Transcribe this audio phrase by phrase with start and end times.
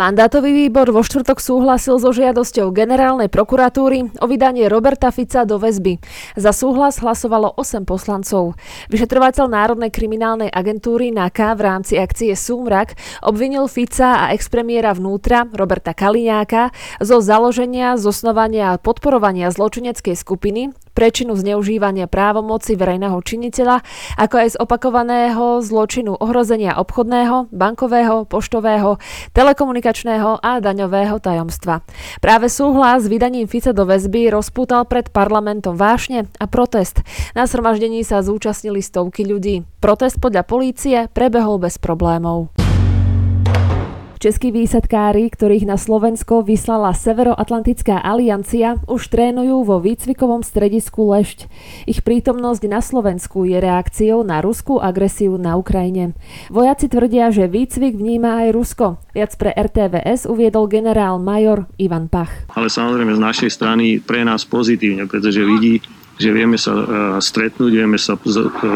[0.00, 6.00] Mandátový výbor vo štvrtok súhlasil so žiadosťou generálnej prokuratúry o vydanie Roberta Fica do väzby.
[6.40, 8.56] Za súhlas hlasovalo 8 poslancov.
[8.88, 15.92] Vyšetrovateľ Národnej kriminálnej agentúry NAKA v rámci akcie Súmrak obvinil Fica a expremiéra vnútra Roberta
[15.92, 16.72] Kaliňáka
[17.04, 23.80] zo založenia, zosnovania a podporovania zločineckej skupiny, prečinu zneužívania právomoci verejného činiteľa,
[24.20, 29.00] ako aj z opakovaného zločinu ohrozenia obchodného, bankového, poštového,
[29.32, 31.82] telekomunikačného a daňového tajomstva.
[32.20, 37.00] Práve súhlas s vydaním Fica do väzby rozpútal pred parlamentom vášne a protest.
[37.32, 39.64] Na zhromaždení sa zúčastnili stovky ľudí.
[39.80, 42.59] Protest podľa polície prebehol bez problémov.
[44.20, 51.48] Českí výsadkári, ktorých na Slovensko vyslala Severoatlantická aliancia, už trénujú vo výcvikovom stredisku Lešť.
[51.88, 56.12] Ich prítomnosť na Slovensku je reakciou na ruskú agresiu na Ukrajine.
[56.52, 59.00] Vojaci tvrdia, že výcvik vníma aj Rusko.
[59.16, 62.44] Viac pre RTVS uviedol generál major Ivan Pach.
[62.52, 65.80] Ale samozrejme z našej strany pre nás pozitívne, pretože vidí,
[66.20, 66.84] že vieme sa e,
[67.18, 68.20] stretnúť, vieme sa e,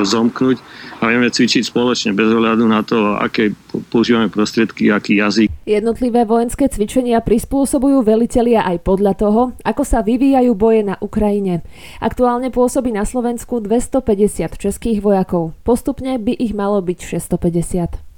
[0.03, 0.57] zomknúť
[1.05, 3.53] a vieme cvičiť spoločne bez ohľadu na to, aké
[3.93, 5.53] používame prostriedky, aký jazyk.
[5.69, 11.61] Jednotlivé vojenské cvičenia prispôsobujú velitelia aj podľa toho, ako sa vyvíjajú boje na Ukrajine.
[12.01, 15.53] Aktuálne pôsobí na Slovensku 250 českých vojakov.
[15.69, 18.14] Postupne by ich malo byť 650.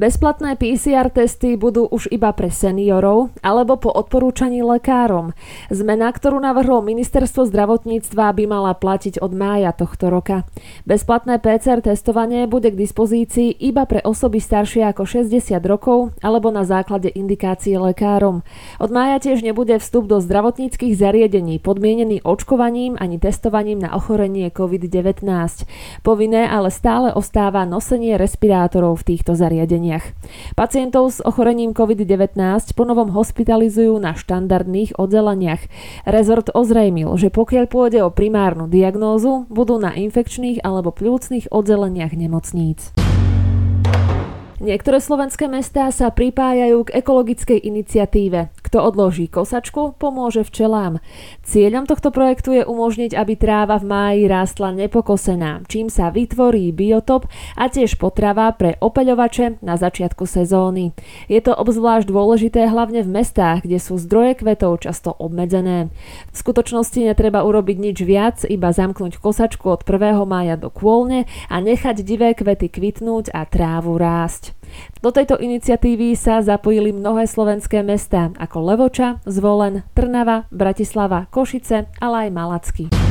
[0.00, 5.36] Bezplatné PCR testy budú už iba pre seniorov alebo po odporúčaní lekárom.
[5.68, 10.48] Zmena, ktorú navrhlo ministerstvo zdravotníctva, by mala platiť od mája tohto roka.
[10.88, 15.36] Bezplatné PCR testovanie bude k dispozícii iba pre osoby staršie ako 60
[15.68, 18.40] rokov alebo na základe indikácie lekárom.
[18.80, 25.28] Od mája tiež nebude vstup do zdravotníckých zariadení podmienený očkovaním ani testovaním na ochorenie COVID-19.
[26.00, 30.04] Povinné ale stále ostáva nosenie respirátorov v týchto zariadeniach zariadeniach.
[30.54, 32.38] Pacientov s ochorením COVID-19
[32.78, 35.66] ponovom hospitalizujú na štandardných oddeleniach.
[36.06, 42.94] Rezort ozrejmil, že pokiaľ pôjde o primárnu diagnózu, budú na infekčných alebo pľúcnych oddeleniach nemocníc.
[44.60, 48.52] Niektoré slovenské mestá sa pripájajú k ekologickej iniciatíve.
[48.70, 51.02] Kto odloží kosačku, pomôže včelám.
[51.42, 57.26] Cieľom tohto projektu je umožniť, aby tráva v máji rástla nepokosená, čím sa vytvorí biotop
[57.58, 60.94] a tiež potrava pre opeľovače na začiatku sezóny.
[61.26, 65.90] Je to obzvlášť dôležité hlavne v mestách, kde sú zdroje kvetov často obmedzené.
[66.30, 70.14] V skutočnosti netreba urobiť nič viac, iba zamknúť kosačku od 1.
[70.30, 74.59] mája do kôlne a nechať divé kvety kvitnúť a trávu rásť.
[75.02, 82.28] Do tejto iniciatívy sa zapojili mnohé slovenské mestá ako Levoča, Zvolen, Trnava, Bratislava, Košice, ale
[82.28, 83.09] aj Malacky.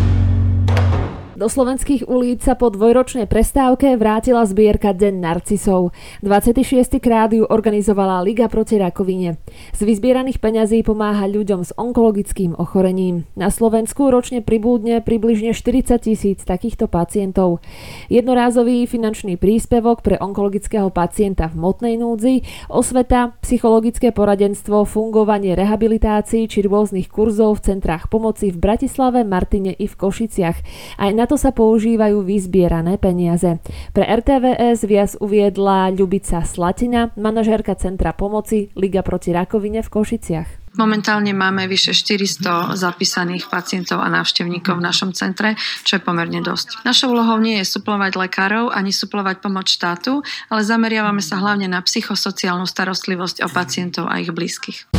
[1.40, 5.96] Do slovenských ulic sa po dvojročnej prestávke vrátila zbierka Deň narcisov.
[6.20, 7.00] 26.
[7.00, 9.40] krát ju organizovala Liga proti rakovine.
[9.72, 13.24] Z vyzbieraných peňazí pomáha ľuďom s onkologickým ochorením.
[13.40, 17.64] Na Slovensku ročne pribúdne približne 40 tisíc takýchto pacientov.
[18.12, 26.68] Jednorázový finančný príspevok pre onkologického pacienta v motnej núdzi, osveta, psychologické poradenstvo, fungovanie rehabilitácií či
[26.68, 30.58] rôznych kurzov v centrách pomoci v Bratislave, Martine i v Košiciach.
[31.00, 33.62] Aj na to sa používajú vyzbierané peniaze.
[33.94, 40.50] Pre RTVS viac uviedla Ľubica Slatina, manažérka Centra pomoci Liga proti rakovine v Košiciach.
[40.78, 46.86] Momentálne máme vyše 400 zapísaných pacientov a návštevníkov v našom centre, čo je pomerne dosť.
[46.86, 51.82] Našou úlohou nie je suplovať lekárov ani suplovať pomoc štátu, ale zameriavame sa hlavne na
[51.82, 54.99] psychosociálnu starostlivosť o pacientov a ich blízkych.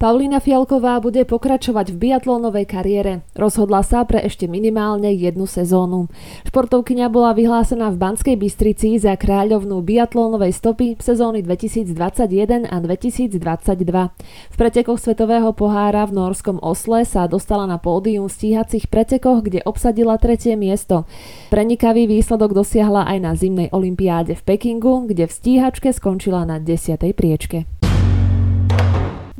[0.00, 3.20] Paulína Fialková bude pokračovať v biatlónovej kariére.
[3.36, 6.08] Rozhodla sa pre ešte minimálne jednu sezónu.
[6.48, 11.92] Športovkyňa bola vyhlásená v Banskej Bystrici za kráľovnú biatlónovej stopy sezóny 2021
[12.72, 13.44] a 2022.
[14.48, 19.60] V pretekoch Svetového pohára v norskom Osle sa dostala na pódium v stíhacích pretekoch, kde
[19.68, 21.04] obsadila tretie miesto.
[21.52, 26.96] Prenikavý výsledok dosiahla aj na zimnej olympiáde v Pekingu, kde v stíhačke skončila na 10.
[27.12, 27.79] priečke.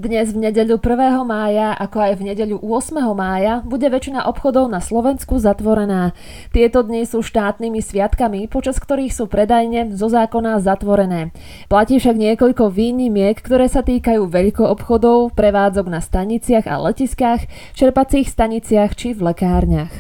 [0.01, 1.29] Dnes v nedeľu 1.
[1.29, 3.05] mája, ako aj v nedeľu 8.
[3.13, 6.17] mája, bude väčšina obchodov na Slovensku zatvorená.
[6.57, 11.37] Tieto dni sú štátnymi sviatkami, počas ktorých sú predajne zo zákona zatvorené.
[11.69, 17.45] Platí však niekoľko výnimiek, ktoré sa týkajú veľkoobchodov, prevádzok na staniciach a letiskách,
[17.77, 19.93] čerpacích staniciach či v lekárniach.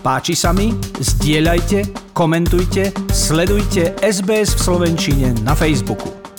[0.00, 0.72] Páči sa mi?
[0.96, 6.29] Zdieľajte, komentujte, sledujte SBS v Slovenčine na Facebooku.